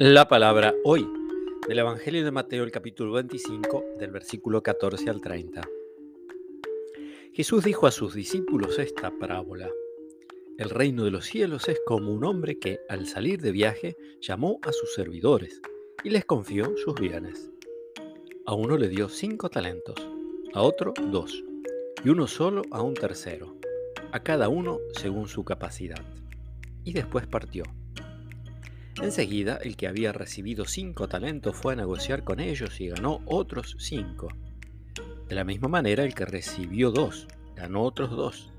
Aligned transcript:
La 0.00 0.28
palabra 0.28 0.76
hoy 0.84 1.04
del 1.66 1.80
Evangelio 1.80 2.24
de 2.24 2.30
Mateo, 2.30 2.62
el 2.62 2.70
capítulo 2.70 3.14
25, 3.14 3.84
del 3.98 4.12
versículo 4.12 4.62
14 4.62 5.10
al 5.10 5.20
30. 5.20 5.68
Jesús 7.32 7.64
dijo 7.64 7.88
a 7.88 7.90
sus 7.90 8.14
discípulos 8.14 8.78
esta 8.78 9.10
parábola. 9.18 9.68
El 10.56 10.70
reino 10.70 11.02
de 11.02 11.10
los 11.10 11.24
cielos 11.24 11.68
es 11.68 11.80
como 11.84 12.12
un 12.12 12.24
hombre 12.24 12.60
que, 12.60 12.78
al 12.88 13.08
salir 13.08 13.40
de 13.40 13.50
viaje, 13.50 13.96
llamó 14.20 14.60
a 14.62 14.70
sus 14.70 14.94
servidores 14.94 15.60
y 16.04 16.10
les 16.10 16.24
confió 16.24 16.76
sus 16.76 16.94
bienes. 16.94 17.50
A 18.46 18.54
uno 18.54 18.76
le 18.78 18.88
dio 18.88 19.08
cinco 19.08 19.50
talentos, 19.50 19.96
a 20.54 20.62
otro 20.62 20.94
dos, 21.10 21.42
y 22.04 22.08
uno 22.08 22.28
solo 22.28 22.62
a 22.70 22.82
un 22.82 22.94
tercero, 22.94 23.56
a 24.12 24.22
cada 24.22 24.48
uno 24.48 24.78
según 24.92 25.26
su 25.26 25.44
capacidad. 25.44 26.04
Y 26.84 26.92
después 26.92 27.26
partió. 27.26 27.64
Enseguida, 29.02 29.58
el 29.62 29.76
que 29.76 29.86
había 29.86 30.12
recibido 30.12 30.64
cinco 30.64 31.08
talentos 31.08 31.56
fue 31.56 31.74
a 31.74 31.76
negociar 31.76 32.24
con 32.24 32.40
ellos 32.40 32.80
y 32.80 32.88
ganó 32.88 33.20
otros 33.26 33.76
cinco. 33.78 34.28
De 35.28 35.34
la 35.34 35.44
misma 35.44 35.68
manera, 35.68 36.04
el 36.04 36.14
que 36.14 36.24
recibió 36.24 36.90
dos, 36.90 37.28
ganó 37.54 37.82
otros 37.82 38.10
dos. 38.10 38.50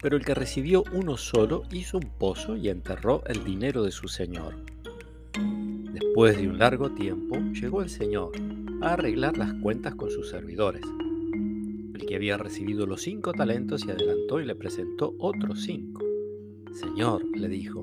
Pero 0.00 0.16
el 0.16 0.24
que 0.24 0.34
recibió 0.34 0.84
uno 0.92 1.16
solo 1.16 1.64
hizo 1.70 1.98
un 1.98 2.10
pozo 2.18 2.56
y 2.56 2.68
enterró 2.68 3.22
el 3.26 3.44
dinero 3.44 3.82
de 3.82 3.90
su 3.90 4.08
señor. 4.08 4.54
Después 5.92 6.36
de 6.36 6.48
un 6.48 6.58
largo 6.58 6.90
tiempo, 6.90 7.36
llegó 7.52 7.82
el 7.82 7.90
señor 7.90 8.32
a 8.80 8.92
arreglar 8.92 9.36
las 9.36 9.52
cuentas 9.54 9.94
con 9.94 10.10
sus 10.10 10.30
servidores. 10.30 10.82
El 11.94 12.06
que 12.06 12.16
había 12.16 12.36
recibido 12.36 12.86
los 12.86 13.02
cinco 13.02 13.32
talentos 13.32 13.82
se 13.82 13.92
adelantó 13.92 14.40
y 14.40 14.46
le 14.46 14.54
presentó 14.54 15.14
otros 15.18 15.62
cinco. 15.62 16.02
Señor, 16.72 17.24
le 17.36 17.48
dijo, 17.48 17.82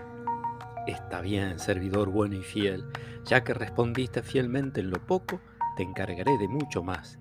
Está 0.87 1.21
bien, 1.21 1.59
servidor 1.59 2.09
bueno 2.09 2.35
y 2.35 2.41
fiel, 2.41 2.85
ya 3.25 3.43
que 3.43 3.53
respondiste 3.53 4.23
fielmente 4.23 4.81
en 4.81 4.89
lo 4.89 5.05
poco, 5.05 5.39
te 5.77 5.83
encargaré 5.83 6.37
de 6.39 6.47
mucho 6.47 6.81
más. 6.81 7.19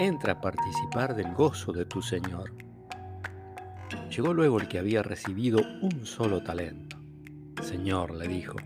Entra 0.00 0.34
a 0.34 0.40
participar 0.40 1.14
del 1.14 1.34
gozo 1.34 1.72
de 1.72 1.84
tu 1.84 2.00
Señor. 2.00 2.54
Llegó 4.08 4.32
luego 4.32 4.58
el 4.58 4.68
que 4.68 4.78
había 4.78 5.02
recibido 5.02 5.60
un 5.82 6.06
solo 6.06 6.42
talento. 6.42 6.96
Señor, 7.62 8.14
le 8.14 8.28
dijo, 8.28 8.56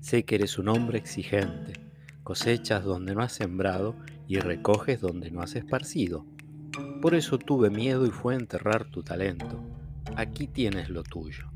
sé 0.00 0.24
que 0.24 0.34
eres 0.34 0.58
un 0.58 0.68
hombre 0.68 0.98
exigente, 0.98 1.72
cosechas 2.22 2.84
donde 2.84 3.14
no 3.14 3.22
has 3.22 3.32
sembrado 3.32 3.96
y 4.28 4.38
recoges 4.38 5.00
donde 5.00 5.30
no 5.30 5.40
has 5.40 5.56
esparcido. 5.56 6.26
Por 7.00 7.14
eso 7.14 7.38
tuve 7.38 7.70
miedo 7.70 8.06
y 8.06 8.10
fue 8.10 8.34
a 8.34 8.38
enterrar 8.38 8.90
tu 8.90 9.02
talento. 9.02 9.62
Aquí 10.16 10.46
tienes 10.46 10.90
lo 10.90 11.02
tuyo. 11.02 11.55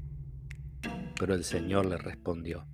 Pero 1.20 1.34
el 1.34 1.44
Señor 1.44 1.84
le 1.84 1.98
respondió, 1.98 2.64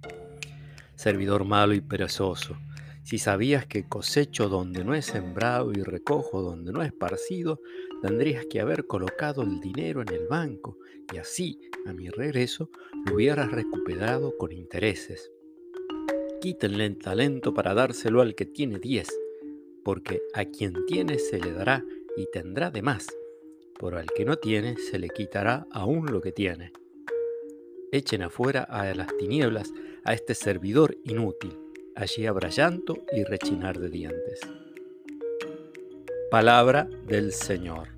Servidor 0.95 1.45
malo 1.45 1.75
y 1.75 1.81
perezoso, 1.81 2.57
si 3.03 3.19
sabías 3.19 3.67
que 3.67 3.89
cosecho 3.89 4.49
donde 4.49 4.85
no 4.85 4.95
he 4.95 5.03
sembrado 5.03 5.73
y 5.73 5.83
recojo 5.83 6.43
donde 6.43 6.71
no 6.71 6.81
he 6.83 6.87
esparcido, 6.87 7.61
tendrías 8.03 8.47
que 8.47 8.61
haber 8.61 8.87
colocado 8.87 9.43
el 9.43 9.59
dinero 9.59 10.01
en 10.01 10.13
el 10.13 10.29
banco 10.29 10.79
y 11.13 11.17
así, 11.19 11.61
a 11.87 11.93
mi 11.93 12.09
regreso, 12.09 12.71
lo 13.05 13.17
hubieras 13.17 13.51
recuperado 13.51 14.37
con 14.39 14.53
intereses. 14.53 15.33
Quítenle 16.41 16.87
el 16.87 16.99
talento 16.99 17.53
para 17.53 17.75
dárselo 17.75 18.21
al 18.23 18.37
que 18.37 18.47
tiene 18.47 18.79
diez, 18.79 19.09
porque 19.85 20.23
a 20.35 20.45
quien 20.45 20.87
tiene 20.87 21.19
se 21.19 21.41
le 21.41 21.53
dará 21.53 21.85
y 22.17 22.27
tendrá 22.33 22.71
de 22.71 22.83
más, 22.83 23.09
pero 23.81 23.99
al 23.99 24.07
que 24.07 24.25
no 24.25 24.37
tiene 24.37 24.77
se 24.77 25.01
le 25.01 25.09
quitará 25.09 25.67
aún 25.73 26.07
lo 26.07 26.21
que 26.21 26.31
tiene. 26.31 26.73
Echen 27.93 28.23
afuera 28.23 28.63
a 28.63 28.93
las 28.95 29.17
tinieblas 29.17 29.73
a 30.05 30.13
este 30.13 30.35
servidor 30.35 30.97
inútil. 31.05 31.59
Allí 31.95 32.27
habrá 32.27 32.49
llanto 32.49 32.99
y 33.13 33.25
rechinar 33.25 33.79
de 33.79 33.89
dientes. 33.89 34.41
Palabra 36.31 36.89
del 37.07 37.33
Señor. 37.33 37.96